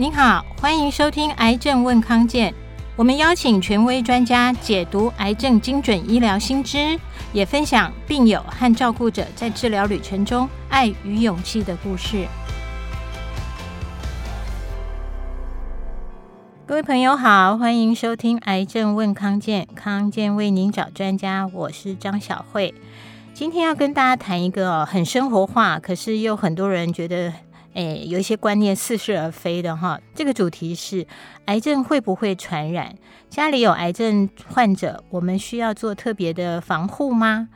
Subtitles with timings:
[0.00, 2.50] 您好，欢迎收听《癌症问康健》，
[2.96, 6.98] 我们邀请权威专家解读癌症精准医疗新知，
[7.34, 12.26] 也分享病友和照顾者在治疗旅程中爱与勇气的故事。
[16.66, 22.72] 各位朋友好，欢迎收听《癌症问康健》，康健为您找专家，我是张晓慧。
[23.34, 27.34] 今天要跟大家谈一个很生活化，可是又很多人觉得
[27.74, 30.00] 诶有一些观念似是而非的哈。
[30.14, 31.06] 这个主题是
[31.46, 32.94] 癌症会不会传染？
[33.28, 37.48] 家里有癌症患者，我们需要做特别的防护吗？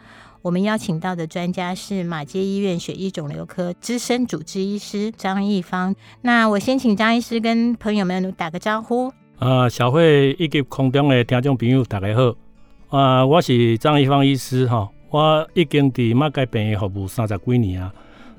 [0.42, 5.94] 我们邀请到的专家是马偕医院血液肿瘤科资深主治医师张义芳。
[6.20, 9.10] 那我先请张医师跟朋友们打个招呼。
[9.38, 12.34] 啊，小慧以及空中的听众朋友，大家好。
[12.96, 17.92] 啊，我是张义芳医师哈，我已经在马偕病院服务三十几年啊。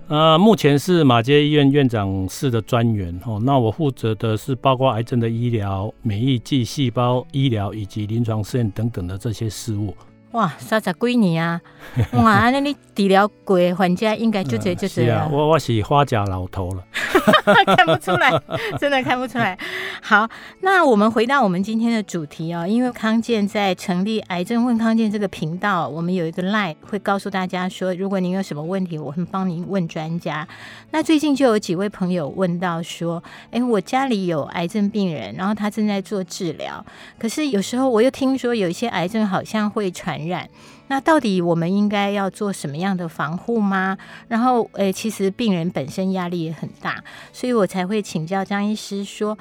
[0.08, 3.42] 呃，目前是马街医院院长室的专员哦。
[3.44, 9.96] 那我负责的是包括癌症的医疗、免疫剂细胞医疗以及临床试验等等的这些事务。
[10.36, 11.62] 哇，三十几年啊！
[12.12, 14.86] 哇，那你治疗过患者应该就这就。
[14.86, 16.84] 是啊，我我是花甲老头了，
[17.78, 18.30] 看不出来，
[18.78, 19.58] 真的看不出来。
[20.02, 20.28] 好，
[20.60, 30.46] 那我们回到我们今天的主题哦，因为康健在成立“癌症问康健”这个频道，我们有一个 line 会告诉大家说，如果您有什么问题，我会帮您问专家。
[30.92, 36.86] 那最近就有几位朋友问到说，哎，我家里有癌症病人，然后他正在做治疗，
[37.18, 40.50] 可是有时候我又听说有一些癌症好像会传染。
[40.88, 43.98] 那到底我们应该要做什么样的防护吗？
[44.28, 49.38] 然后，诶、其实病人本身压力也很大，所以我才会请教张医师说，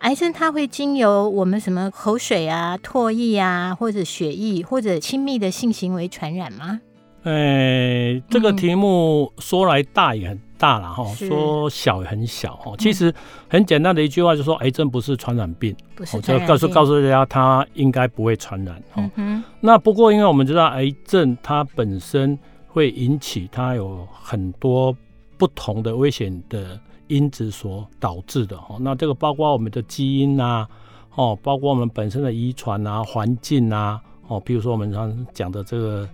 [0.00, 6.80] 癌症它会经由我们什么口水啊、唾液啊，或者血液，或者亲密的性行为传染吗？
[7.24, 12.74] 诶、欸，这个题目说来大也很大了哈，嗯、说小也很小哈。
[12.78, 13.12] 其实
[13.48, 15.74] 很简单的一句话就是说，癌症不是传染病，
[16.12, 19.10] 我就告诉告诉大家，它应该不会传染哈。
[19.16, 22.38] 嗯、那不过，因为我们知道癌症它本身
[22.68, 24.94] 会引起它有很多
[25.38, 28.76] 不同的危险的因子所导致的哈。
[28.80, 30.68] 那这个包括我们的基因啊，
[31.14, 36.06] 哦，包括我们本身的遗传啊、环境啊，哦，比如说我们常讲的这个。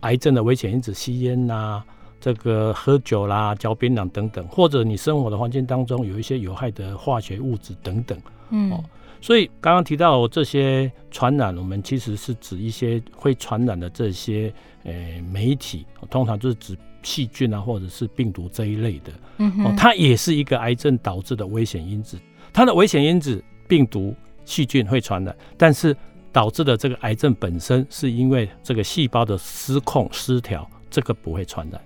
[0.00, 1.82] 癌症的危险因子，吸烟呐，
[2.20, 8.18] 这个喝酒啦、嚼槟榔等等，或者你生活的环境当中有一些有害的化学物质等等，
[8.50, 8.84] 嗯，哦，
[9.20, 14.52] 所以刚刚提到这些传染，我们其实是指一些会传染的这些
[14.84, 14.92] 呃
[15.30, 22.18] 媒体，通常就是指细菌啊，或者是病毒这一类的，嗯哼，哦，它也是一个癌症导致的危险因子，
[22.52, 25.96] 它的危险因子病毒、细菌会传染，但是。
[26.32, 31.80] 导致的这个癌症本身是因为这个细胞的失控失调，这个不会传染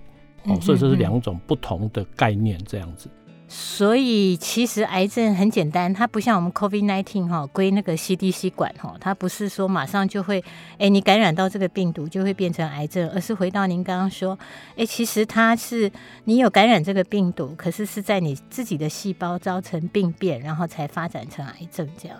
[0.45, 3.09] 哦，所以这是两种不同的概念，这样子。
[3.47, 10.43] 所以其实癌症很简单，它不像我们 COVID-19 哈归那个 CDC 管哈，它不是说马上就会
[10.79, 14.37] 哎你感染到这个病毒就会变成癌症，而是回到您刚刚说，
[14.75, 15.91] 哎其实它是
[16.23, 22.17] 你有感染这个病毒，可是是在你自己的细胞造成病变，然后才发展成癌症这样。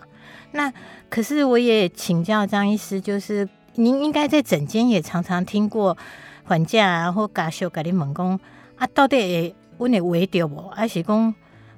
[0.51, 0.71] 那
[1.09, 5.97] 可是我也请教张医师，就是您应该在诊间也常常听过
[6.43, 8.39] 缓假啊或家属跟你猛工
[8.77, 10.69] 啊，到底我哪围掉不？
[10.75, 11.33] 而且讲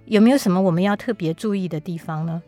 [0.05, 2.41] 有没有什么我们要特别注意的地方呢？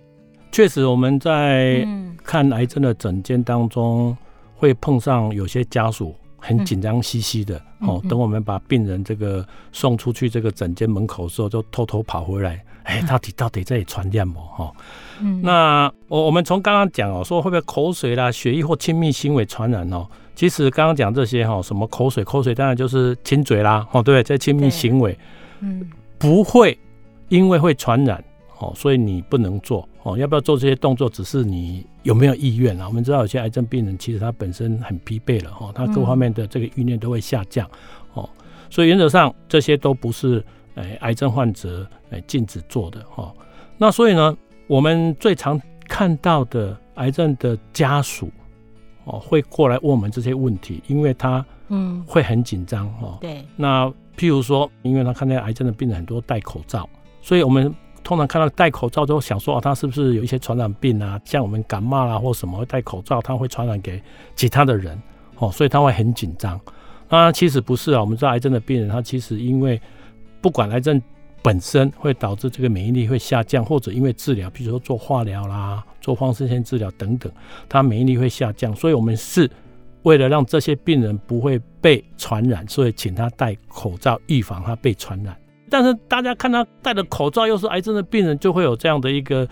[0.52, 1.88] 确实，我们在
[2.24, 4.18] 看癌症的诊间当中，
[4.56, 8.02] 会碰上有些家属很紧张兮兮的、嗯、哦。
[8.10, 12.64] 等我们把病人这个送出去这个诊间门口的时候，就偷偷跑回来。
[12.90, 14.42] 哎，到底到底在传染吗？
[14.42, 14.74] 哈，
[15.22, 20.08] 嗯，那我我们从刚刚讲哦，说会不会口水啦、血液或亲密行为传染哦？
[20.34, 25.16] 其实刚刚讲这些哈，什么口水，口水当然就是亲嘴啦，哦，对，在亲密行为，
[25.60, 26.76] 嗯，不会
[27.28, 28.24] 因为会传染
[28.58, 30.18] 哦，所以你不能做哦。
[30.18, 32.88] 要不要做这些动作，只是你有没有意愿啊？
[32.88, 37.70] 我们知道有些癌症病人其实他本身很疲惫了哈，他各方面的这个意念都会下降
[38.14, 38.28] 哦，
[38.68, 40.44] 所以原则上这些都不是。
[40.80, 43.34] 哎，癌症患者哎，禁止做的哈。
[43.78, 44.36] 那所以呢，
[44.68, 48.30] 我们最常看到的癌症的家属
[49.04, 53.18] 哦，会过来问我们这些问题，因为他嗯会很紧张哈。
[53.22, 53.46] 对。
[53.56, 56.88] 那譬如说，因为他看见癌症的病人很多戴口罩，
[57.22, 57.74] 所以我们
[58.04, 61.20] 通常看到戴口罩都想说啊，他是不是有一些传染病啊？
[61.26, 64.02] 像我们感冒啦或什么会戴口罩，他会传染给
[64.36, 65.02] 其他的人
[65.38, 66.60] 哦，所以他会很紧张。
[67.08, 69.82] 那其实不是啊，我们知道癌症的病人他其实因为
[70.42, 71.02] 不管癌症
[71.42, 77.32] 本身会导致这个免疫力会下降，或者因为治疗，比如说做化疗啦、做放射线治疗等等，
[77.68, 78.76] 它免疫力会下降。
[78.76, 79.50] 所以我们是
[80.04, 85.36] 为了让这些病人不会被传染，所以请他戴口罩，预防他被传染。
[85.70, 89.48] 但是大家看他戴的口罩，又是癌症的病人，就会有这样的一个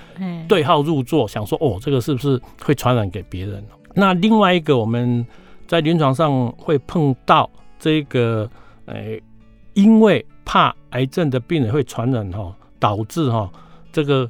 [0.48, 3.64] 对号入座，想说哦，这个是不是会传染给别人？
[3.94, 5.26] 那另外一个，我们
[5.68, 8.50] 在临床上会碰到这个，
[8.88, 9.22] 诶，
[9.74, 13.50] 因为怕癌症的病人会传染哈，导致哈
[13.92, 14.30] 这个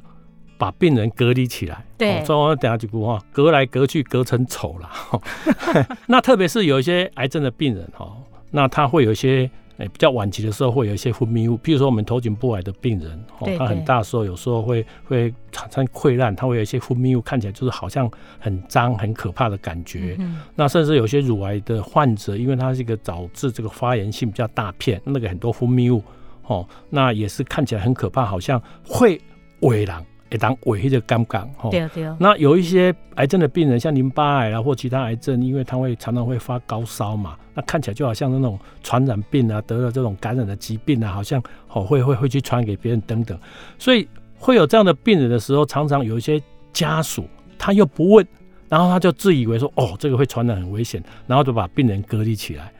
[0.58, 1.82] 把病人隔离起来。
[1.96, 5.88] 对，所以我等下几句话，隔来隔去，隔成仇了。
[6.06, 8.14] 那特别是有一些癌症的病人哈，
[8.50, 9.50] 那他会有一些。
[9.78, 18.10] 哎，比较晚期的时候会有一些分泌物，譬如说我们头颈部癌的病人，哦，他很大的时候，有时候会会产生溃烂，他会有一些分泌物，看起来就是好像
[18.40, 20.16] 很脏、很可怕的感觉。
[20.18, 26.02] 嗯、那甚至有些乳癌的患者，因为他是一个导致这个发炎性比较大片，那个很多分泌物，
[26.48, 29.18] 哦，那也是看起来很可怕，好像会
[29.60, 30.04] 伪狼。
[30.30, 32.06] 会当萎黑的刚刚哦，对对。
[32.20, 41.42] 那有一些癌症的病人，像淋巴癌啊或其他癌症，因为他会常常会发高烧嘛，那看起来就好像那种传染病啊，得了这种感染的疾病啊，好像
[41.72, 43.38] 哦会会会去传给别人等等。
[43.78, 44.06] 所以
[44.38, 46.38] 会有这样的病人的时候，常常有一些
[46.74, 48.28] 家属他又不问，
[48.68, 52.70] 然后他就自以为说哦这个会传染很危险，然后就把病人隔离起来。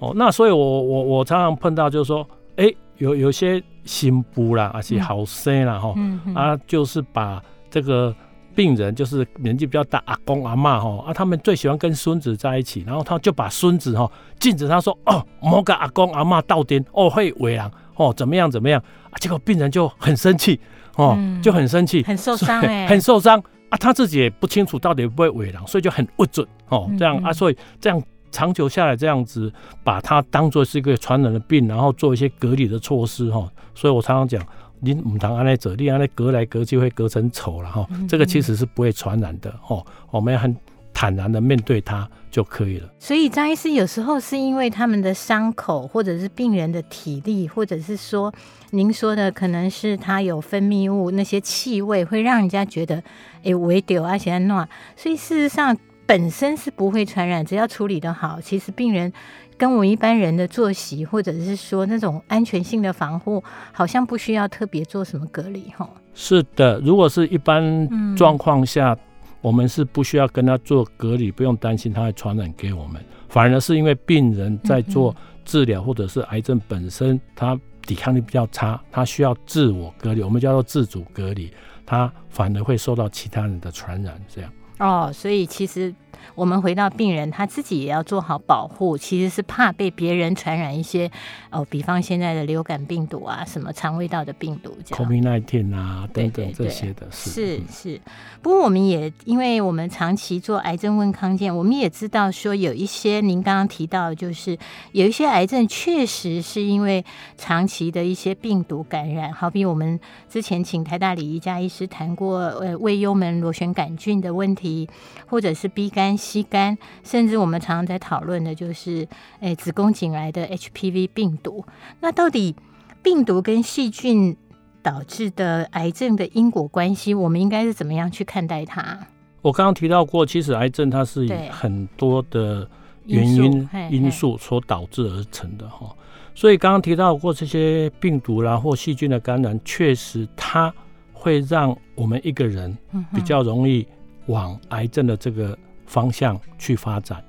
[0.00, 2.76] 哦，那所以我我我常常碰到就是说，哎、欸。
[3.00, 5.94] 有有些新妇啦，而且好生啦哈，
[6.34, 8.14] 啊，就是把这个
[8.54, 18.80] 病人，就是年纪比较大阿公阿嬷哈，啊，他们最喜欢跟孙子在一起，然后他就把孙子哈禁止他说哦，莫跟阿公阿嬷斗阵哦，会为人哦，怎么样怎么样。
[19.10, 19.16] 啊？
[19.18, 20.60] 结果病人就很生气
[20.96, 23.42] 哦，嗯、就很生气，很受伤哎，很受伤。
[23.70, 28.02] 啊，他自己也不清楚到底会不会为人，所以就很不准哦，这样啊，所以这样。
[28.30, 33.50] 长久下来，这样子把它当做是一个传染的病，然后做一些隔离的措施哈。
[33.74, 34.40] 所以我常常讲，
[34.80, 37.86] 你唔当安内者，你安内隔来隔去会隔成仇了哈。
[38.08, 40.54] 这个其实是不会传染的哦，我们要很
[40.92, 42.88] 坦然的面对它就可以了。
[42.98, 48.32] 所以张医师有时候是因为他们的伤口，或者是病人的体力，或者是说
[48.70, 53.02] 您说的可能是他有分泌物，那些气味会让人家觉得
[53.42, 54.68] 哎，微丢而且暖。
[54.96, 55.76] 所以事实上。
[56.10, 59.12] 本身是不会传染，只要处理得好，其实病人
[59.56, 63.40] 跟我们一般人的作息，或者是说那种安全性的防护，
[63.70, 65.88] 好像不需要特别做什么隔离哈。
[66.12, 68.98] 是的，如果是一般状况下，嗯、
[69.40, 73.00] 我们是不需要跟他做隔离，不用担心他会传染给我们。
[73.28, 75.14] 反而是因为病人在做
[75.44, 81.52] 治疗，或者是癌症本身，他抵抗力比较差，他需要自我隔离，我们叫做自主隔离，
[81.86, 84.50] 他反而会受到其他人的传染，这样。
[84.80, 85.94] 哦，所以其实
[86.34, 91.10] 我们回到病人，他自己也要做好保护，其实是怕被别人传染一些
[91.50, 97.90] 哦，比方现在的流感病毒啊，什么肠胃道的病毒这样，COVID-19 啊等等这些的是是是。
[97.90, 98.00] 是
[98.42, 104.56] 不过我们也因为我们长期做癌症问康健，我们也知道说有一些您刚刚提到，就是
[104.92, 107.04] 有一些癌症确实是因为
[107.36, 114.88] 长期的一些病毒感染，好比我们之前请台大李宜嘉医师谈过呃胃幽门螺旋杆菌的问题。
[115.26, 119.06] 或者是 B 肝、C 肝，甚至我们常常在讨论的，就是
[119.40, 121.64] 诶子宫颈癌的 HPV 病毒。
[122.00, 122.54] 那到底
[123.02, 124.36] 病毒跟细菌
[124.82, 128.98] 导致的癌症的因果关系，我们应该是怎么样去看待它？
[129.42, 132.68] 我刚刚提到过，其实癌症它是以很多的
[133.06, 135.94] 原因因素所导致而成的哈。
[136.34, 140.72] 所以刚刚提到过这些病毒啦或细菌的感染，确实它
[141.12, 142.76] 会让我们一个人
[143.14, 143.86] 比较容易。
[144.26, 145.58] 往癌症的这个
[145.90, 147.20] 方向去发展，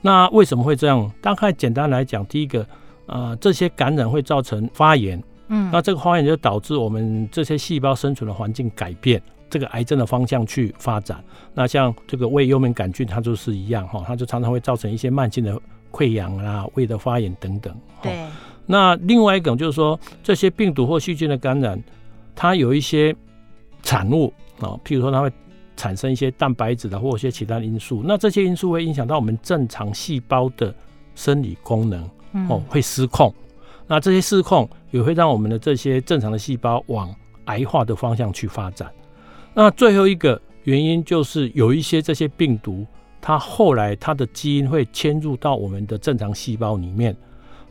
[0.00, 1.12] 那为什么会这样？
[1.20, 2.66] 大概简单来讲，第一个，
[3.04, 11.22] 呃，这些感染会造成发炎，嗯，那这个发炎就导致我们这些细胞生存的环境改变，这个癌症的方向去发展。
[11.52, 15.60] 那像这个胃幽门杆菌，它就是一样哈，它就常常会造成一些慢性的
[15.92, 17.76] 溃疡啦、胃的发炎等等。
[18.00, 18.26] 对。
[18.64, 21.78] 那另外一种就是说，这些病毒或细菌的感染，
[22.34, 23.14] 它有一些
[23.82, 25.30] 产物啊，譬如说它会。
[25.78, 30.74] 产生一些蛋白质的或者一些其他因素，那这些因素会影响到我们正常细胞的
[31.14, 32.02] 生理功能，
[32.50, 33.32] 哦，会失控。
[33.86, 38.92] 那这些失控也会让我们的这些正常的细胞往癌化的方向去发展。
[39.54, 42.84] 那最后一个原因就是有一些这些病毒，
[43.20, 47.16] 它后来它的基因会迁入到我们的正常细胞里面，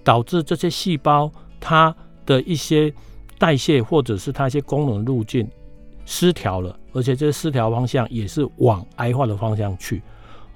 [0.03, 1.93] 导致这些细胞它
[2.25, 2.91] 的一些
[3.37, 5.47] 代谢或者是它一些功能路径
[6.07, 6.75] 失调了。
[6.93, 10.01] 而且这失调方向也是往癌化的方向去，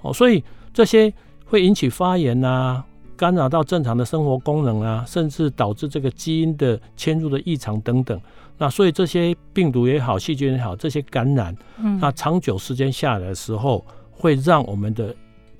[0.02, 0.44] 哦，所以
[0.74, 1.14] 这些
[1.46, 2.84] 会引起发炎啊，
[3.16, 8.20] 干扰到正常的生活功能啊，甚至导致这个基因的迁入的异常等等。
[8.58, 15.16] 那所以这些病毒也好，细菌也好，这些感染，嗯，那长久时间下来的时候，会让我们的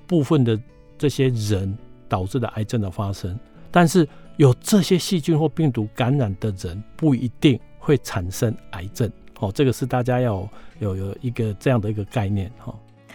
[0.08, 0.58] 部分的
[0.98, 3.38] 这些人导致的癌症的发生。
[3.70, 9.08] 但是有这些细菌或病毒感染的人不一定会产生癌症。
[9.42, 12.72] 哦，这个是大家要有有一个这样的一个概念哈。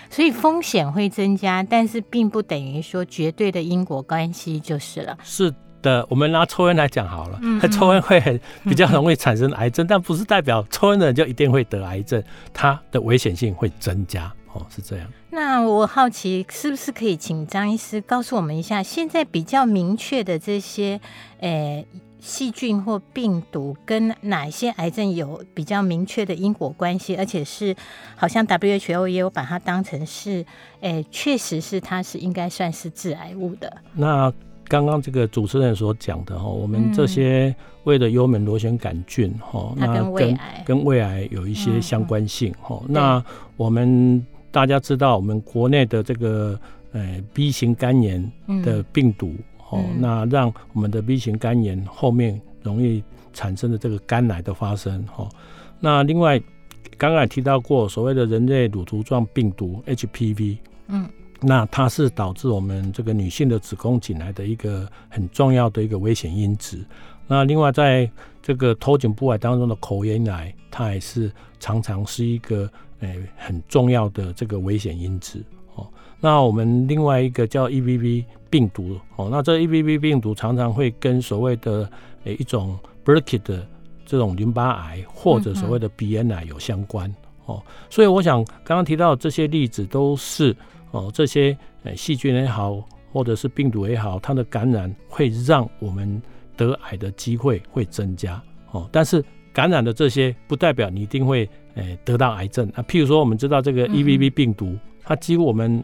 [0.09, 5.17] 所以风险会增加，但是并不等于说绝对的因果关系就是了。
[5.23, 12.21] 是的，我们拿抽烟来讲好了，嗯嗯抽烟会很比较容易产生癌症，嗯嗯但不是代表抽烟的人就一定会得癌症，
[12.53, 14.31] 它的危险性会增加。
[14.53, 15.07] 哦，是这样。
[15.29, 20.99] 那我好奇，是不是可以请张医师告诉我们一下，现在比较明确的这些，
[21.39, 21.87] 诶、欸。
[22.19, 27.75] 细菌或病毒跟哪些癌症有比较明确的因果关系，而且是
[28.15, 30.45] 好像 WHO 也有把它当成是，
[30.81, 33.71] 诶、欸，确实是它是应该算是致癌物的。
[33.93, 34.33] 那
[34.67, 42.81] 刚刚这个主持人所讲的哈，我们这些胃的幽门螺旋杆菌哈，那跟胃癌跟胃癌有一些相关性哈。
[42.87, 43.23] 那
[43.55, 46.59] 我们大家知道，我们国内的这个
[46.91, 48.31] 呃 B 型肝炎
[48.63, 49.35] 的病毒。
[49.69, 55.05] 哦，那让我们的 B 型肝炎后面容易产生的这个肝癌的发生。
[55.15, 55.29] 哦，
[55.79, 56.39] 那另外
[56.97, 60.57] 刚刚也提到过所谓的人类乳头状病毒 HPV，
[60.87, 61.07] 嗯，
[61.41, 66.83] 那它是导致我们这个女性的子宫颈癌的一个很重要的一个危险因子。
[67.27, 68.09] 那另外在
[68.41, 72.71] 这个头颈部癌当中的口咽癌，它也是常常是一个
[73.01, 75.43] 诶、欸、很重要的这个危险因子。
[76.19, 81.89] 那我们另外一个叫 EBV 病毒哦，那这 EBV 病毒常常会跟所谓的
[82.23, 83.67] 诶一种 Burkitt 的
[84.05, 87.13] 这种淋巴癌或者所谓的鼻咽癌有相关
[87.45, 90.55] 哦，所以我想刚刚提到的这些例子都是
[90.91, 96.21] 哦，这些诶细菌也好或者是病毒也好，它的感染会让我们
[96.55, 102.67] 得癌的机会会增加哦，但是感染的这些不代表你一定会诶得到癌症。
[102.75, 105.83] 啊，譬如说我们知道这个 EBV 病毒，它几乎我们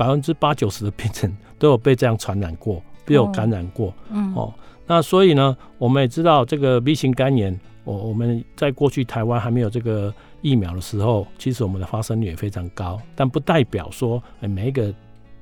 [0.00, 3.92] 百分之八九十的病人都有被这样传染过，都有感染过。
[4.08, 4.50] 嗯，哦，
[4.86, 14.90] 那所以呢，我们也知道这个 B 型肝炎，我我们在过去台湾还没有这个疫苗的时候，其实我们的发生率也非常高，但不代表说每一个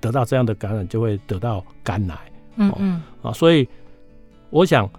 [0.00, 2.18] 得到这样的感染就会得到肝癌。
[2.56, 3.68] 嗯嗯，啊，所以
[4.50, 4.90] 我想。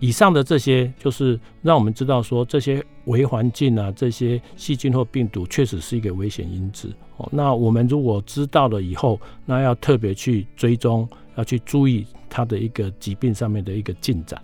[0.00, 6.92] 以上的这些，就是让我们知道说，这些微环境啊，这些细菌或病毒确实是一个危险因子。
[7.18, 14.42] 哦，那我们如果知道了以后，那要特别去追踪，要去注意它的一个疾病上面的一个进展。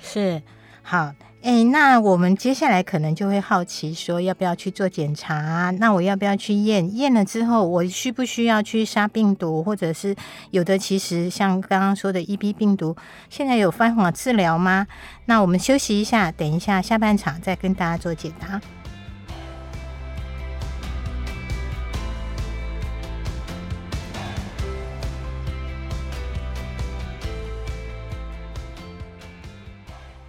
[0.00, 0.42] 是，
[0.82, 1.12] 好。
[1.40, 5.70] 哎、那我们接下来可能就会好奇说，要不要去做检查？
[5.78, 6.94] 那我要不要去验？
[6.96, 9.62] 验了之后，我需不需要去杀病毒？
[9.62, 10.14] 或者是
[10.50, 12.94] 有的，其实像刚刚说的 EB 病毒，
[13.30, 14.86] 现在有方法治疗吗？
[15.26, 18.60] 那我们休息一下，等一下下半场再跟大家做解答。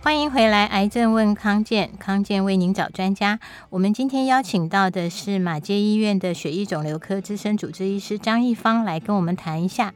[0.01, 3.37] 欢迎回来，癌症问康健，康健为您找专家。
[3.69, 9.93] 我们今天邀请到的是马街医院的血液肿瘤科资深主治医师张一芳，来跟我们谈一下。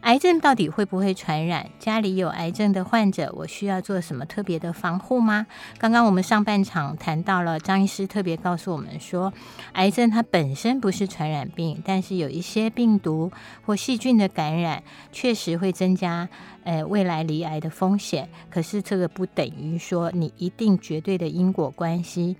[0.00, 1.68] 癌症到底会不会传染？
[1.78, 5.46] 家里有癌症的患者，我需要做什么特别的防护吗？
[5.78, 9.32] 刚刚我们上半场谈到了，张医师特别告诉我们说，
[9.72, 13.30] 癌症它本身不是传染病，但是有一些病毒
[13.66, 16.28] 或细菌的感染，确实会增加
[16.64, 18.28] 呃未来罹癌的风险。
[18.48, 22.36] 可是这个不等于说你一定绝对的因果关系。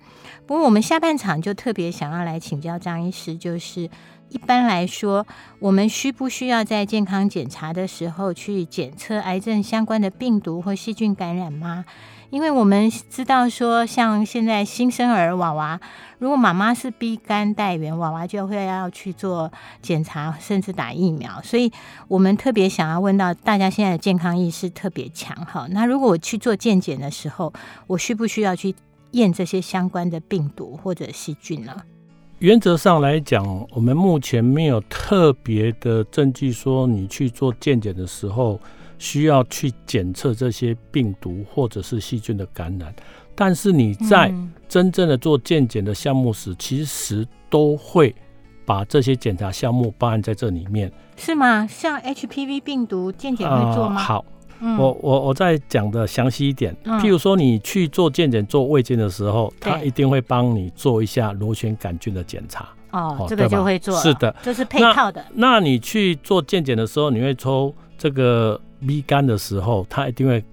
[0.47, 3.89] 不过我们下半场就特别想要来请教张医师，就是。
[4.31, 5.27] 一般来说，
[5.59, 11.83] 我们需不需要在健康检查的时候去检测癌症相关的病毒或细菌感染吗？
[12.29, 15.81] 因为我们知道说，像现在新生儿娃娃，
[16.17, 21.41] 如果妈妈是 B 肝带原，娃娃就会要去做检查，甚至打疫苗。
[21.41, 21.69] 所以
[22.07, 25.67] 我们特别想要问到大家现在的健康意识特别强哈。
[25.71, 27.51] 那如果我去做健检的时候，
[27.85, 28.73] 我需不需要去
[29.11, 31.75] 验这些相关的病毒或者细菌呢？
[32.41, 38.59] 原则上来讲，我们目前没有特别的证据说你去做健检的时候
[38.97, 42.91] 需要去检测这些病毒或者是细菌的感染。
[43.35, 44.33] 但是你在
[44.67, 48.15] 真正的做健检的项目时，其实都会
[48.65, 50.91] 把这些检查项目包含在这里面。
[51.17, 51.67] 是吗？
[51.67, 53.97] 像 HPV 病毒健检会做吗？
[53.97, 54.25] 呃、好。
[54.77, 62.69] 我我我再讲的详细一点，譬如说你去做健检做胃镜的时候，他一定会帮你做一下螺旋杆菌的检查。
[62.91, 65.25] 哦，这个就会做，是的，这是配套的。
[65.33, 70.43] 那你去做健检的时候，你会抽这个 B 肝的时候，他一定会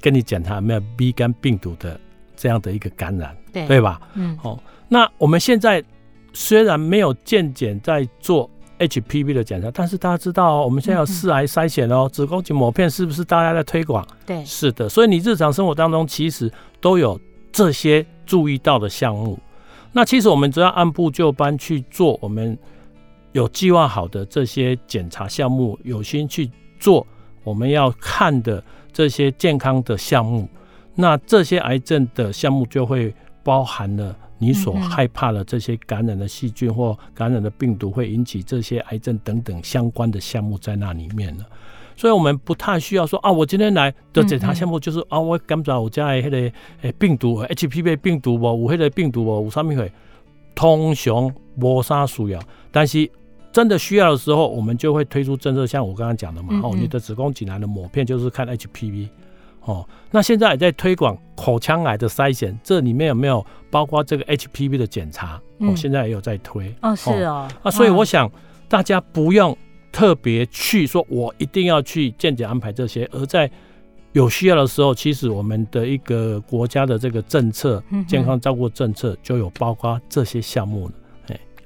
[0.00, 1.98] 跟你检查有没有 B 肝病毒的
[2.36, 4.00] 这样的一个感染，对对吧？
[4.14, 4.58] 嗯，好。
[4.88, 5.82] 那我们现在
[6.32, 14.06] 虽然没有健检在做 HPV 的检查，但是大家知道，我们现在有四癌筛选哦，子宫颈抹片是不是大家在推广？
[14.26, 14.88] 对，是的。
[14.88, 17.18] 所以你日常生活当中其实都有
[17.50, 19.38] 这些注意到的项目。
[19.92, 22.58] 那其实我们只要按部就班去做，我们
[23.32, 27.06] 有计划好的这些检查项目，有心去做
[27.44, 30.46] 我们要看的这些健康的项目，
[30.94, 34.14] 那这些癌症的项目就会包含了。
[34.38, 41.46] 你所害怕的这些感染的细菌或感染的病毒会引起这些癌症等等相关的项目在那里面了，
[41.96, 46.52] 所以我们不太需要说啊，我今天来的检查项目就是啊，我感染我家的那个
[46.82, 49.90] 诶病毒 HPV 病毒不，有迄个病毒不，有啥物会，
[50.54, 52.40] 通常没啥需要，
[52.70, 53.10] 但是
[53.50, 59.08] 真的需要的时候，我们就会推出政策，像我刚刚讲的嘛，哦，你的子宫颈癌的抹片就是看 HPV。
[59.66, 65.40] 哦，那现在也在推广口腔癌的筛检，这里面有没有包括这个 HPV 的检查？
[65.58, 66.74] 嗯、哦，现在也有在推。
[66.82, 67.48] 哦，是哦。
[67.62, 68.30] 啊，所以我想
[68.68, 69.56] 大家不用
[69.90, 73.50] 特别去说，我一定要去健检安排这些，而在
[74.12, 80.94] 有需要的时候，其实我们的一个国家的这个政策，健康照顾政策就有包括这些项目了。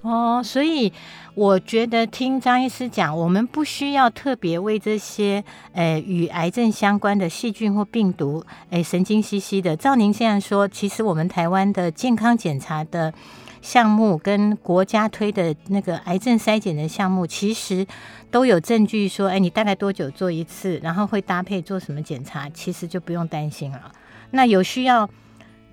[0.02, 0.90] 哦，所以
[1.35, 9.76] 我觉得听张医师讲，我们不需要特别为这些呃与癌症相关的细菌或病毒，诶神经兮兮的。
[9.76, 13.12] 照您这样说，其实我们台湾的健康检查的
[13.61, 17.87] 项目跟国家推的那个癌症筛检的项目，其实
[18.30, 23.92] 都有证据说，哎，你大概多久做一次，然后会搭配做什么检查，其实就不用担心了。
[24.30, 25.11] 那有需要。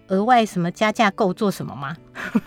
[0.07, 1.95] 额外什么加价购做什么吗？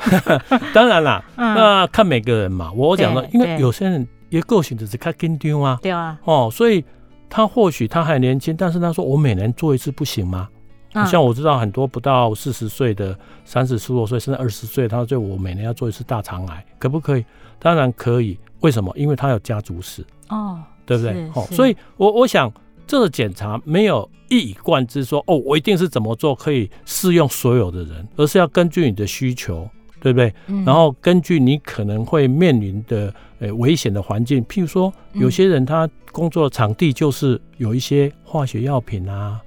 [0.75, 2.73] 当然啦，嗯、那看每个人嘛。
[2.73, 6.85] 我讲了，因为有些人也个性就是看跟丢啊，对啊，哦，所以
[7.29, 10.49] 他或许他还年轻，但是他说我每年做一次不行吗？
[10.95, 17.25] 嗯、像我知道很多不到四十岁的三十出头岁甚至二十岁，他说我每年要做一次大肠癌，可不可以？
[17.59, 18.39] 当然可以。
[18.61, 18.93] 为什么？
[18.97, 21.31] 因为他有家族史哦，对不对？
[21.35, 22.53] 哦，所以我我想。
[22.91, 30.35] 这个检查没有一以贯之说哦，我一定是怎么做可以适用所有的人，而是要根据你的需求，对不对？
[30.49, 39.41] 嗯、然后根据你可能会面临的呃危险的环境，譬如说有些人他工作的场地就是有一些化学药品啊，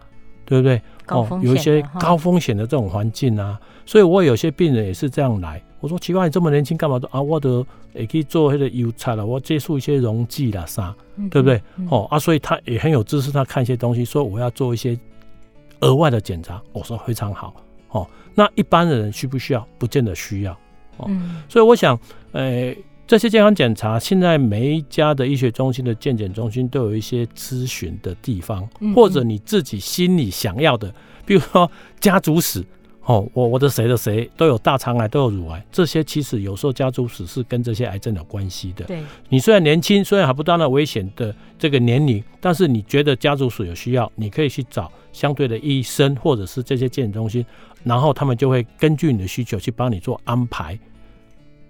[0.45, 0.81] 对不对？
[1.09, 5.61] 哦、有一些高风险的这种环境啊，所以我有些病人也是这样来。
[5.83, 6.97] 我说奇怪，你这么年轻干嘛？
[7.11, 7.61] 啊，我的
[7.93, 10.95] 也可以做那个油菜了，我接触一些溶剂啦啥，
[11.29, 11.61] 对不对？
[11.89, 14.97] 哦啊，所以他也很有知识，他看一些东西，说我要做一些
[15.81, 16.61] 额外的检查。
[16.71, 17.53] 我说非常好。
[17.89, 19.67] 哦，那一般的人需不需要？
[19.77, 20.53] 不见得需要。
[20.95, 21.99] 哦，嗯、所以我想，
[22.31, 22.73] 呃，
[23.05, 28.65] 这些健康检查，现在每一家的医学中心的健检中心都有一些咨询的地方，
[28.95, 31.69] 或者你自己心里想要的，比如说
[31.99, 32.63] 家族史。
[33.05, 38.85] 哦，我我的谁的谁都有大肠癌，都有乳癌，这些其实有时候家族史是跟这些癌症有关系的。
[38.85, 47.45] 对，你虽然年轻，虽然还不到那危险的这个年龄，但是你觉得家族史有需要，你可以去找相对的医生或者是这些健检中心，
[47.83, 50.79] 然后他们就会根据你的需求去帮你做安排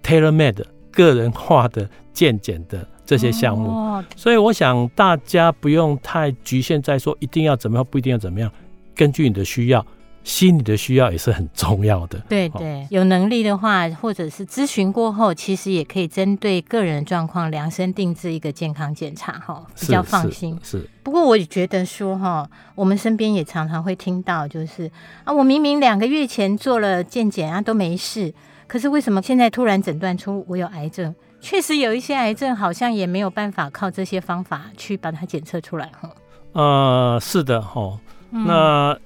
[0.04, 3.70] ，tailor-made 个人化的健检的这些项目。
[3.70, 8.48] 哦，所以我想大家不用太局限在说一定要怎么样，不一定要怎么样，
[8.94, 9.84] 根据你的需要。
[10.24, 12.18] 心理的需要也是很重要的。
[12.28, 20.58] 对对，有能力的话，或者是咨询过后，其实也可以针对个人状况量身定制一个健康检查，哈，比较放心。
[20.62, 20.78] 是。
[20.78, 24.90] 是不过我也觉得说，哈，我们身边也常常会听到，就是
[25.24, 28.32] 啊，我明明两个月前做了健检啊，都没事，
[28.66, 31.14] 可是为什么现在突然诊断出我有癌症？
[31.42, 36.10] 确实有一些癌症好像也没有办法靠这些方法去把它检测出来，哈。
[36.52, 38.98] 呃，是的，哈，那。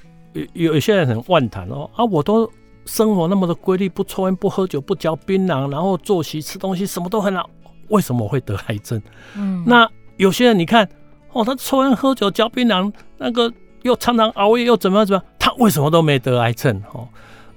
[0.43, 2.51] 嗯有有些人很万谈哦啊，我都
[2.85, 7.49] 生活那么的规律，不抽烟不喝酒不嚼槟榔，然后作息吃东西什么都很好，
[7.89, 9.01] 为什么我会得癌症？
[9.37, 10.89] 嗯，那有些人你看
[11.33, 16.83] 哦，他抽烟喝酒嚼槟榔，那个又常常熬夜又怎么样怎么样，他为什么都没得癌症？
[16.93, 17.07] 哦，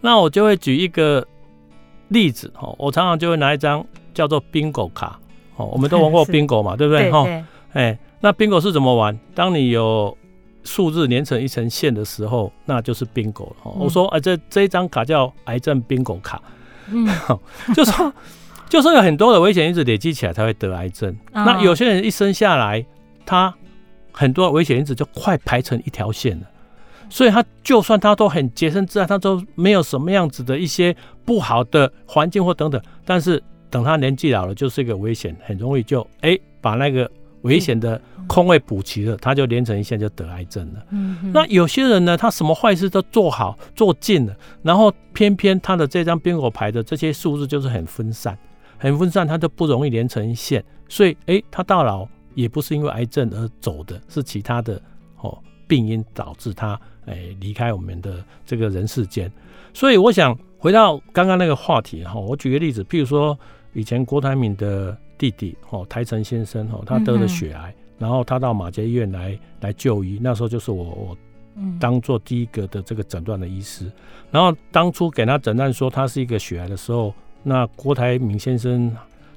[0.01, 1.25] 那我就会举一个
[2.09, 5.17] 例子哦，我常常就会拿一张叫做 Bingo 卡
[5.55, 7.11] 哦，我们都玩过 Bingo 嘛，是对不对？
[7.11, 7.25] 哈，
[7.73, 9.17] 哎，那 Bingo 是怎么玩？
[9.33, 10.15] 当你有
[10.63, 13.55] 数字连成一层线的时候，那就是 bingo 了。
[13.65, 16.41] 嗯、我说，哎、欸，这这一张卡叫癌症 bingo 卡。
[16.89, 17.07] 嗯，
[17.73, 18.13] 就说，
[18.69, 21.11] 就说有很多的危险因子累积起来才会得癌症。
[21.33, 22.85] 哦、那有些人一生下来，
[23.25, 23.53] 他
[24.11, 26.47] 很多危险因子就快排成一条线了，
[27.09, 30.95] 所以他就算他都很洁身自爱，他都没有什么样子的一些
[31.25, 37.09] 不好的环境或等等，但是等他年纪老了，就是一个危险，很容易就哎、欸、把那个。
[37.41, 40.85] 危险的空位补齐了，他就连成一线就得癌症了。
[40.91, 48.37] 嗯，那有些人呢，他什么坏事都做好做尽了，然后偏偏他的这张宾果牌的这些数字就是很分散，
[48.77, 50.63] 很分散，他就不容易连成线。
[50.87, 54.81] 所以，哎，他到老也不是因为癌症而走的，是其他的
[55.21, 59.31] 哦病因导致他哎离开我们的这个人世间。
[59.73, 63.37] 所以，我想回到刚刚那个话题哈，我举个例子，譬如说
[63.73, 71.17] 以前郭台铭的弟弟哦台城先生哦，他得了血癌，然后他到马偕医院来来就医，那时候就是我我
[71.79, 73.85] 当做第一个的这个诊断的医师，
[74.31, 78.91] 然后当初给他诊断说他是一个血癌的时候，那郭台铭先生。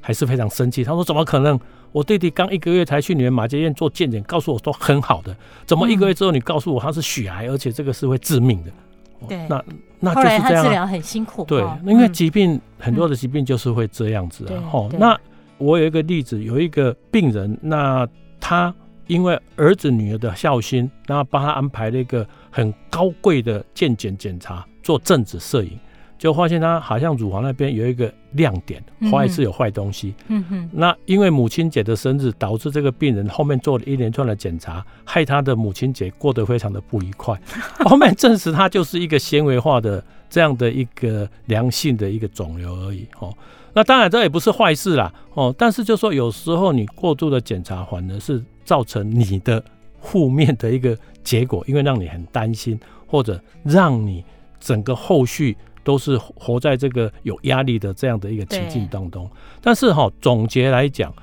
[0.07, 1.59] 还是非常生气，他说：“怎么可能？
[1.91, 8.71] 我弟弟刚一个月才去你们马偕医院做健检，告诉我说很好的，怎么一个月之后你告诉我他是血癌，而且这个是会致命的？”
[9.27, 9.65] 对，那
[10.01, 10.65] 那就是这样。
[10.65, 11.43] 治疗很辛苦。
[11.47, 14.63] 对，因为疾病很多的疾病就是会这样子啊。
[14.75, 15.19] 哦，那
[15.65, 18.07] 我有一个例子，有一个病人，那
[18.39, 18.75] 他
[19.07, 25.79] 因为儿子女儿的孝心，然后帮他安排了一个很高贵的健检检查，做正子摄影。
[26.17, 30.15] 就发现他好像乳房那边有一个亮点，怀疑是有坏东西。
[30.29, 30.71] 嗯哼。
[30.73, 37.39] 那因为母亲节的生日，导致这个病人后面做了一连串的检查，害他的母亲节过得非常的不愉快。
[37.85, 43.07] 后面证实他就是一个纤维化的这样的一个良性的一个肿瘤而已。
[43.19, 43.35] 哦，
[43.75, 45.13] 那当然这也不是坏事啦。
[45.35, 49.63] 哦，但是就说有时候你过度的检查，反而是造成你的
[50.01, 54.25] 负面的一个结果，因为让你很担心，或者让你
[54.59, 55.57] 整个后续。
[55.85, 61.15] 都是活在这个有压力的这样的一个情境当中，但是哈，总结来讲，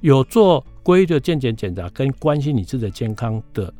[0.00, 3.70] 有做规律的健检检查跟关心你自己的健康的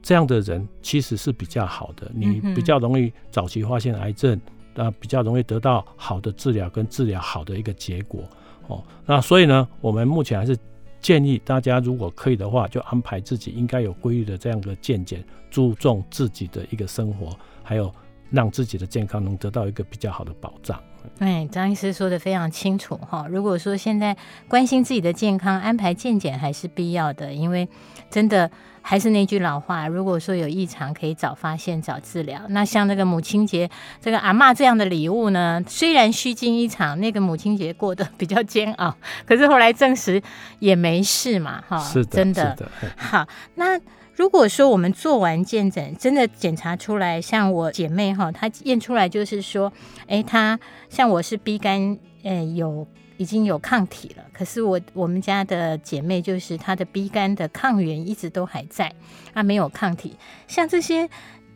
[0.00, 2.10] 这样的人，其实是比较好的。
[2.14, 4.40] 你比较容易早期发现癌症，
[4.74, 8.22] 那比较容易得到好的治疗跟治疗好的一个结果
[8.66, 8.82] 哦。
[9.06, 10.56] 那所以呢，我们目前还是
[11.00, 17.30] 建议大家，如果可以的话，就安排自己应该有规律的这样的健检，注重自己的一个生活，
[17.62, 17.92] 还有。
[18.30, 20.82] 让自己的健康能得到一个比较好的保障。
[21.18, 23.28] 哎，张医师说的非常清楚哈。
[23.30, 24.16] 如果说现在
[24.48, 27.68] 关心自己的健康，安排健检还是必要的，因为
[28.10, 28.50] 真的
[28.86, 32.38] 还是那句老话，如果说有异常，可以早发现、早治疗。
[32.50, 33.70] 那像这个母亲节，
[34.00, 38.94] 这个阿嬷这样的礼物呢，虽然虚惊一场，那个母亲节过得比较煎熬，
[39.24, 40.22] 可是后来证实
[40.58, 42.70] 也没事嘛，哈， 是的，真的。
[42.96, 43.80] 好，那。
[44.16, 49.72] 如果说我们做完健诊，真的检查出来，像我姐妹哈，她验出来就是说，
[50.06, 50.56] 哎，她
[50.88, 58.92] 像我是 B 肝，呃，有已经有抗体了，可是我我们家的姐妹就是她的 B 肝的抗原一直都还在，
[59.32, 60.16] 她没有抗体，
[60.48, 61.08] 像这些。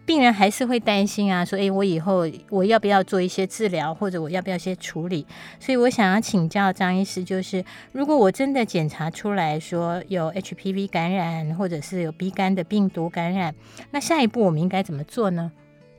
[0.09, 5.27] 病人还是会担心啊，说：“诶，我以后我要不要做一些治疗，或者我要不要一些处理？”
[5.61, 13.55] 所以我想要请教张医师，就是如果我真的检查出来说有 HPV 感染，或者是有 B 肝的病毒感染，
[13.91, 15.53] 那下一步我们应该怎么做呢？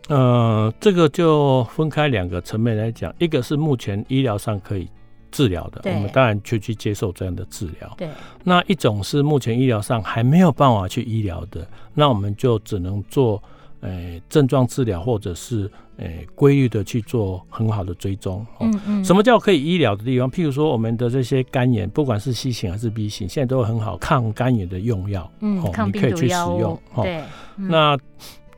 [0.07, 4.89] 呃，这个就分开两个层面来讲，一个是目前医疗上可以
[5.31, 7.93] 治疗的，我们当然就去接受这样的治疗。
[7.97, 8.07] 对，
[8.43, 13.41] 那一种是目前医疗上还没有办法去医疗的，那我们就只能做。
[13.81, 18.45] 诶、欸，症状治疗或者是诶规律的去做很好的追踪。
[18.59, 19.05] 嗯嗯。
[19.05, 20.29] 什么叫可以医疗的地方？
[20.29, 25.31] 譬如说，我们的这些肝炎，不管是 C 型还是 B 型，现在都有很好抗肝炎的用药。
[25.39, 26.77] 嗯，你可以去使用。
[26.97, 27.23] 对。
[27.55, 27.97] 那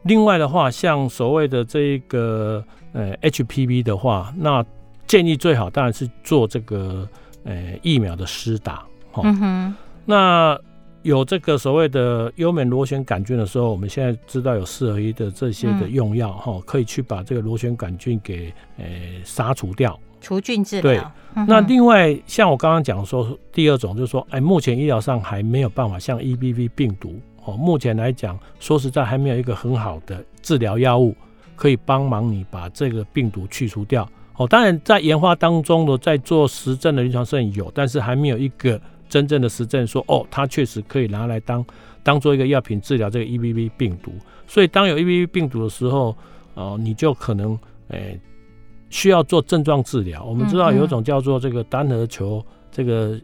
[0.01, 4.65] 另外的话，像所谓的这个呃 HPV 的话，那
[5.11, 7.05] 建议最好当然是做这个
[7.43, 8.85] 呃疫苗的施打。
[9.21, 9.75] 嗯哼。
[10.05, 10.57] 那
[11.01, 18.85] 有这个所谓的幽门螺旋杆菌的时候，我们现在知道有四合一的这些的用药哈、嗯，可以去把这个螺旋杆菌给呃
[19.25, 20.81] 杀除掉，除菌治疗。
[20.81, 21.01] 对、
[21.35, 31.13] 嗯，那另外像我刚刚讲说，第二种就是说，哎，目前医疗上还没有办法像 EBV 病毒哦，目前来讲，说实在还没有一个很好的治疗药物
[31.57, 34.07] 可以帮忙你把这个病毒去除掉
[34.43, 34.47] 哦。
[34.47, 38.79] 当然在研发当中呢，在做实证的临床上有，但是还没有一个。
[39.11, 41.65] 真正的实证说，哦，它确实可以拿来当
[42.01, 44.09] 当做一个药品治疗这个 EBV 病毒。
[44.47, 46.15] 所以，当有 EBV 病毒的时候，
[46.53, 47.51] 哦，你就可能
[47.89, 48.21] 诶、欸、
[48.89, 50.23] 需要做症状治疗。
[50.23, 53.19] 我们知道有一种叫做这个单核球这个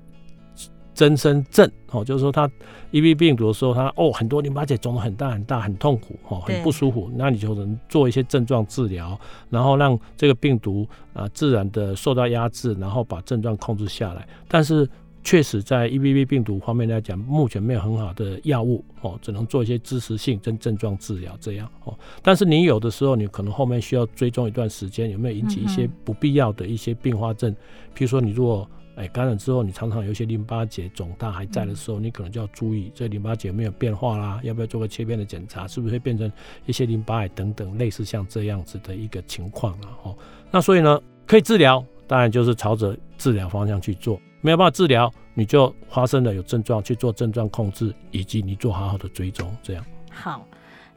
[0.97, 2.49] 增生症，哦，就是说它
[2.91, 7.11] EBV 病毒的时候，它哦很多淋巴结肿得很大很大，很痛苦，哦，很不舒服。
[7.15, 9.17] 那你就能做一些症状治疗，
[9.51, 14.27] 然后让这个病毒啊自然的受到压制，然后把症状控制下来。
[14.47, 14.89] 但是
[15.23, 21.93] 确实，在 EBV 病毒方面来讲，目前没有很好的药物哦，只能做一些支持性跟症状治疗这样哦。
[22.23, 27.51] 但是你有的时候，你可能后面需要追踪一段时间，有没有引起一些不必要的一些并发症？
[27.95, 36.29] 譬如说，你如果哎感染之后，你常常有一些淋巴结肿大还在的时候，你可能就要注意这淋巴结有没有变化啦，要不要做个切片的检查，是不是会变成
[36.65, 40.17] 一些淋巴癌等等类似像这样子的一个情况啊哦。
[40.51, 41.81] 那所以呢，可以治疗。
[42.09, 44.17] 当然就是朝着治疗方向去做。
[44.39, 49.85] 没有办法治疗，你就发生了有症状去做症状控制，以及你做好好的追踪，这样。
[50.09, 50.47] 好，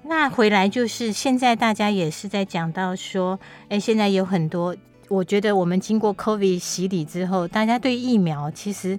[0.04, 4.76] 那回来就是现在大家也是在讲到说，哎，现在有很多，
[5.10, 8.98] 我觉得我们经过 COVID 洗礼之后，大家对疫苗其实。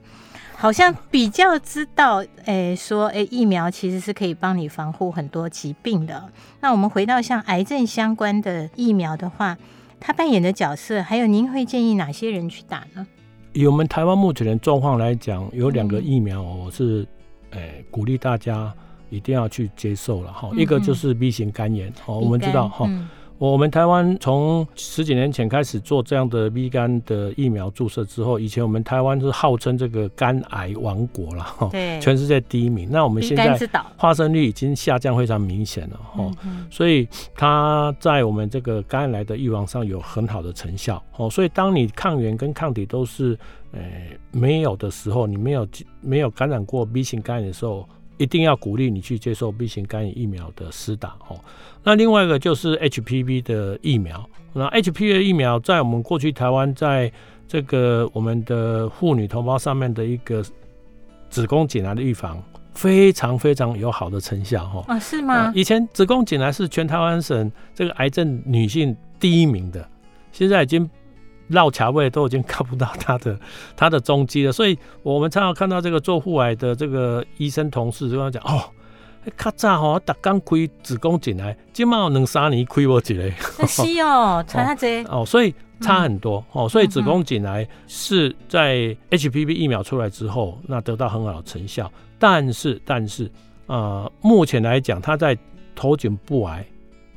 [0.54, 6.24] 好像比较知道，诶，说，诶，疫苗其实是可以帮你防护很多疾病的。
[6.60, 9.58] 那我们回到像癌症相关的疫苗的话，
[10.00, 13.08] 它扮演的角色，还有您会建议哪些人去打呢？
[13.54, 17.08] 以我们台湾目前的状况来讲，有两个疫苗，我是，
[17.54, 18.72] 诶，鼓励大家
[19.10, 20.52] 一定要去接受了哈。
[20.56, 22.88] 一个就是 B 型肝炎，哦，我们知道哈。
[23.50, 32.88] 我们台湾从十几年前开始做这样的 B 肝的疫苗注射之后，以前我们台湾是号称这个肝癌王国了，对，全世界第一名。
[32.92, 33.58] 那我们现在
[33.98, 36.32] 发生率已经下降非常明显了，哈，
[36.70, 43.36] 所以它在我们这个肝癌的预防上有很好的成效，哦，所以当你抗原跟抗体都是
[43.72, 43.82] 呃
[44.32, 45.68] 没有的时候，你没有
[46.00, 47.90] 没有感染过 B 型肝炎的时候。
[48.22, 51.40] 一定要鼓励你去接受 B 型肝炎疫苗的施打哦。
[51.84, 54.24] 那另外一个就是 HPV 的疫苗。
[54.54, 57.12] 那 HPV 的疫苗在我们过去台湾在
[57.48, 60.46] 这个我们的妇女同胞上面的一个
[61.32, 62.40] 子宫颈癌的预防
[62.74, 64.84] 非常非常有好的成效哈。
[64.88, 65.52] 啊，是吗？
[65.56, 69.90] 以前子宫颈癌是全台湾省这个癌症女性第一名的，
[70.32, 70.88] 现在已经。
[71.52, 73.38] 绕卡位都已经看不到他的
[73.76, 78.64] 他的踪迹了，所以我们常常看到这个做妇癌的这个医生同事就跟他讲哦，
[79.38, 83.32] 较早吼，逐工开子宫颈癌，今嘛两三年开无一个，
[83.68, 93.30] 是哦，差这哦，所以差很多、嗯、哦，所以子宫颈癌是在 HPV 疫苗出来之后，那得到很好的成效，但是但是
[93.68, 95.38] 呃，目前来讲，它在
[95.76, 96.66] 头颈部癌。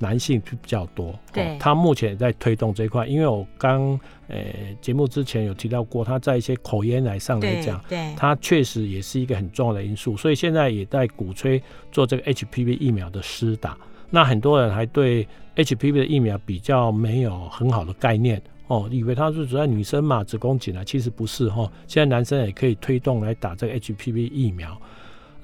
[0.04, 3.06] 男性比较多，对、哦，他目前也在推动这一块。
[3.06, 4.36] 因为我刚呃
[4.82, 10.14] 节目之前有提到过，他在一些口咽癌上来讲，对，他确实也是一个很重要的因素。
[10.14, 13.76] 所以现在也在鼓吹做这个 HPV 疫苗的施打。
[14.10, 21.72] 那很多人还对 HPV 的疫苗比较没有很好的概念哦，以为它是主要女生嘛，子宫颈癌，其实不是哈、哦。
[21.86, 24.78] 现在男生也可以推动来打这个 HPV 疫苗。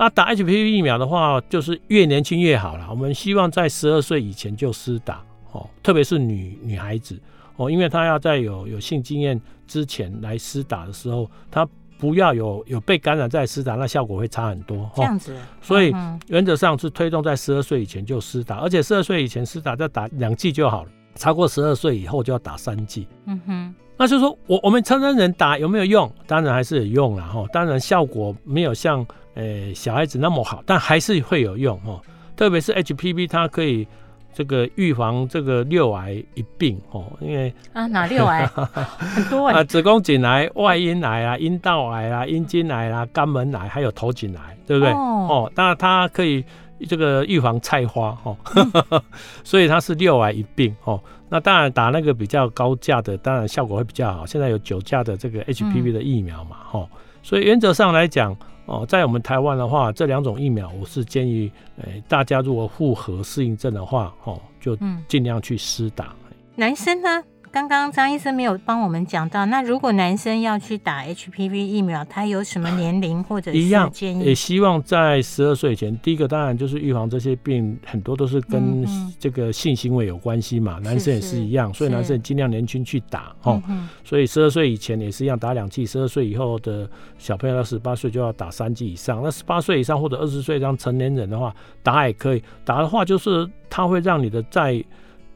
[0.01, 2.87] 那打 HPV 疫苗的话，就是越年轻越好了。
[2.89, 7.21] 我们希望在十二岁以前就施打哦，特别是女女孩子
[7.57, 14.91] 哦，因为她要在有有性经验之前来施打的时候，她不要有有被感染再施打，那效果会差很多。
[14.97, 15.95] 这样子，所以
[16.29, 20.91] 原则上是推动在十二岁以前就施打，而且十二岁以前施打再打两剂就好了。
[21.17, 23.07] 超过十二岁以后就要打三剂。
[23.27, 26.11] 嗯哼，那就是说我我们成人人打有没有用？
[26.27, 29.07] 当然还是有用了哈，当然效果没有像。
[29.35, 32.01] 诶、欸，小孩子那么好，但还是会有用哦。
[32.37, 33.87] 特别是 HPV，它可以
[34.35, 37.05] 这个预防这个六癌一病哦。
[37.21, 38.45] 因为啊，哪六癌
[38.99, 44.93] 很多啊，子宫颈癌、外阴癌啊、阴道癌啊、阴茎癌啊、肛门癌，还有头颈癌，对不对？
[44.93, 46.45] 哦，哦，当然它可以
[46.87, 49.03] 这个预防菜花哦，嗯、
[49.45, 51.01] 所以它是六癌一病哦。
[51.29, 54.27] 那当然打那个比较高价的，当然效果会比较好。
[54.27, 58.37] 现在有九价的这个 HPV 的疫苗嘛，哈、嗯，所以原则上来讲。
[58.66, 66.14] 哦，在我们台湾的话，这两种疫苗，我是建议，诶、欸，大家如果复合适应症的话，哦，就尽量去施打。
[66.29, 67.21] 嗯、男生呢？
[67.53, 73.59] 刚刚张医生没有帮我们讲到，那如果男生要去打 HPV 疫苗，他有什么年龄或者是
[73.91, 74.25] 建议？
[74.25, 75.99] 也希望在十二岁以前。
[75.99, 78.87] 第一个当然就是预防这些病，很多都是跟
[79.19, 83.61] 这个性行为有关系嘛，男生也是一样，所以男生尽量年轻去打哦。
[84.05, 89.21] 所以十二岁以前也是一样打两剂，十二岁以后的小朋友到十八岁就要打三剂以上。
[89.25, 92.43] 那十八岁以上或者二十岁这样成年人的话，打也可以。
[92.65, 94.83] 打的话就是它会让你的在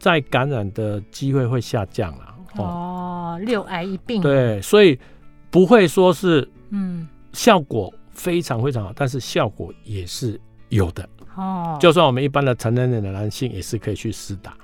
[0.04, 4.20] 再感染的机会会下降了哦，六癌一病。
[4.20, 4.98] 对，所以
[5.50, 10.38] 不会说是嗯效果非常非常好，但是效果也是
[10.68, 11.78] 有的哦。
[11.80, 14.54] 就算我们一般的成年人的男性也是可以去施打。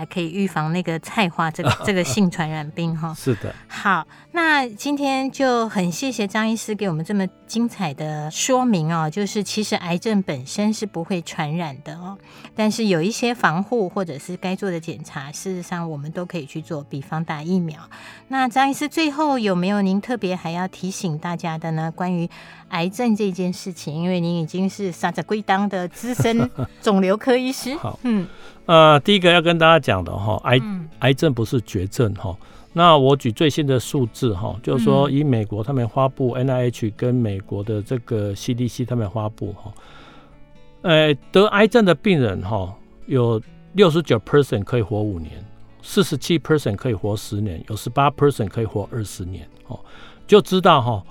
[0.00, 3.12] 还可以预防那个菜花这个 这个性传染病哈。
[3.12, 3.54] 是的。
[3.68, 9.10] 好，那今天就很谢谢张医师给我们这么精彩的说明哦。
[9.10, 12.16] 就是其实癌症本身是不会传染的哦，
[12.54, 17.78] 但是有一些防护或者是该做的检查，事实上我们都可以去做，比方打疫苗。
[18.28, 21.92] 那张医师最后有没有您特别还要提醒大家的呢？
[21.94, 22.26] 关于
[22.68, 27.76] 癌症这件事情，因为您已经是三十归当的资深 肿瘤科医师。
[27.76, 28.26] 好，嗯。
[28.70, 30.60] 呃，第一个要跟大家讲的哈，癌
[31.00, 32.36] 癌症不是绝症哈。
[32.72, 39.72] 那我举最新的数字哈，就是说以美国他们发布 NIH 跟美国的这个 CDC 他们发布哈，
[40.82, 42.72] 呃，得癌症的病人哈
[43.06, 45.44] 有六十九 percent 可以活五年
[45.82, 49.76] 四十七 percent 可以活十年，有十八 percent 可以活二十年哦，
[50.28, 51.02] 就知道哈，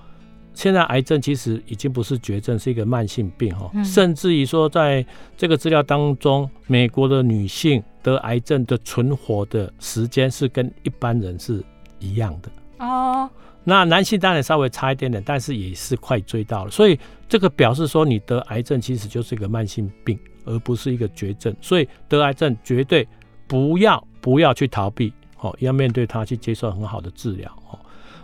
[0.60, 5.06] 现在癌症其实已经不是绝症，是一个慢性病哈，甚至于说在
[5.38, 11.64] 这个资料当中，美国的女性得癌症的存活的时间是跟一般人是
[12.00, 12.52] 一样的
[12.86, 13.30] 哦。
[13.64, 23.08] 那男性当然稍微差一点点，但是也是快追到了，所以这个表示说你得癌症其实就是一个慢性病，而不是一个绝症，所以得癌症绝对
[23.48, 27.80] 不要不要去逃避，哦，要面对它，去接受很好的治疗，哦。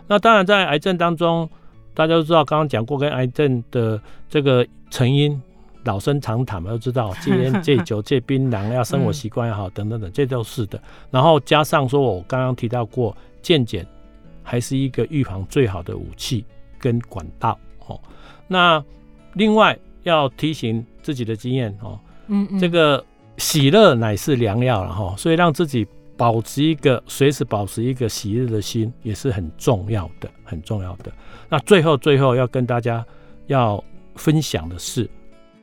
[0.06, 1.48] 那当然在癌症当中，
[1.96, 5.42] 大家都知道，刚刚讲过跟癌症的这个成因，
[5.82, 10.80] 老生常谈嘛，都知道戒烟、 戒酒、戒槟榔，要生活习惯也好，等等等，这都是的。
[11.10, 13.84] 然后加上说我刚刚提到过健检。
[14.48, 16.44] 还是一个预防最好的武器
[16.78, 18.00] 跟管道哦。
[18.46, 18.80] 那
[19.32, 23.04] 另外要提醒自己的经验哦，嗯，嗯，这个
[23.38, 25.84] 喜乐乃是良药了哈，所以让自己
[26.16, 31.12] 保持一个随时保持一个喜悦的心也是很重要的，很重要的。
[31.48, 33.04] 那最后最后要跟大家
[33.46, 33.82] 要
[34.14, 35.08] 分享的是，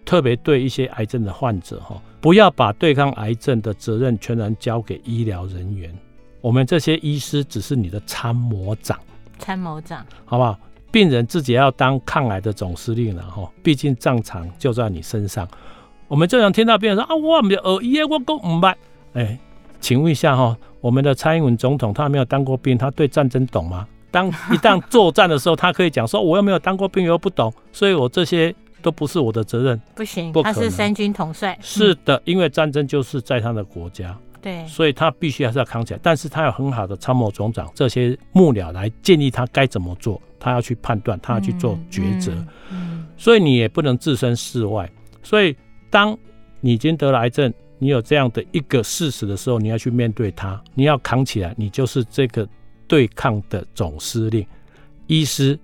[0.05, 5.93] 特别对一些癌症的患者哈，不要把对抗癌症的责任全然交给医疗人员。
[6.39, 8.99] 我们这些医师只是你的参谋长，
[9.39, 10.57] 参谋长，好不好？
[10.91, 15.47] 病人自己要当抗癌的总司令了哈，毕竟战场就在你身上。
[16.07, 18.77] 我们经常听到病人说啊，我们呃，医我讲唔办。
[19.13, 19.39] 哎，
[19.83, 23.85] 请问一下哈，我们的蔡英文总统他没有当过兵，他对战争懂吗？
[24.09, 29.81] 当 一旦作战的时候，他可以讲说，我又没有当过兵，又不懂，所以我这些都不是我的责任。
[29.93, 31.57] 不行，不，他是三军统帅。
[31.61, 34.17] 是的，因为战争就是在他的国家。
[34.41, 44.89] 对，所以他必须还是要扛起来，但是他有很好的参谋总长这些幕僚来建议他该怎么做，他要去判断，他要去做抉择，嗯嗯嗯、所以你也不能置身事外。
[45.21, 45.53] 所以
[45.89, 46.17] 当
[46.61, 52.47] 你已经得了癌症，你有这样的一个事实的时候，你要去面对它，你要扛起来，你就是这个
[52.87, 54.45] 对抗的总司令，
[55.07, 55.59] 医师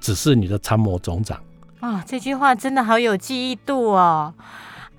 [0.00, 1.38] 只是你的参谋总长。
[1.80, 4.34] 啊、哦，这句话真的好有记忆度哦。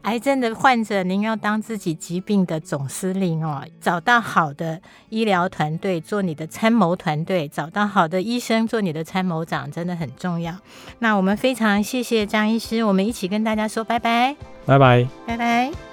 [0.01, 10.53] 癌症的患者，您要当自己疾病的总司令哦，找到好的医疗团队做你的参谋团队，找到好的医生做你的参谋长，真的很重要。
[10.99, 15.92] 那我们非常谢谢张医师，我们一起跟大家说拜拜，拜拜，拜拜。